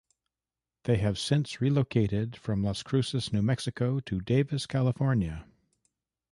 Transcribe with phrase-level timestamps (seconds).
[0.85, 5.45] They have since relocated from Las Cruces, New Mexico to Davis, California.